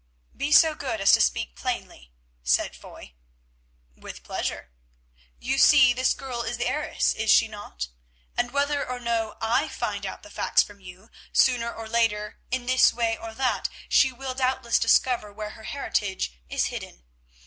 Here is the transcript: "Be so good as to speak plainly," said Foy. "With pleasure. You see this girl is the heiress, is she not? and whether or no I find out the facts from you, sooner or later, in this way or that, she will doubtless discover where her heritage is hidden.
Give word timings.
"Be 0.35 0.51
so 0.51 0.73
good 0.73 0.99
as 0.99 1.11
to 1.11 1.21
speak 1.21 1.55
plainly," 1.55 2.11
said 2.43 2.75
Foy. 2.75 3.13
"With 3.95 4.23
pleasure. 4.23 4.71
You 5.37 5.59
see 5.59 5.93
this 5.93 6.13
girl 6.15 6.41
is 6.41 6.57
the 6.57 6.65
heiress, 6.65 7.13
is 7.13 7.29
she 7.29 7.47
not? 7.47 7.87
and 8.35 8.49
whether 8.49 8.83
or 8.83 8.99
no 8.99 9.37
I 9.41 9.67
find 9.67 10.03
out 10.07 10.23
the 10.23 10.31
facts 10.31 10.63
from 10.63 10.79
you, 10.79 11.11
sooner 11.31 11.71
or 11.71 11.87
later, 11.87 12.39
in 12.49 12.65
this 12.65 12.91
way 12.91 13.15
or 13.15 13.35
that, 13.35 13.69
she 13.89 14.11
will 14.11 14.33
doubtless 14.33 14.79
discover 14.79 15.31
where 15.31 15.51
her 15.51 15.65
heritage 15.65 16.33
is 16.49 16.65
hidden. 16.73 17.03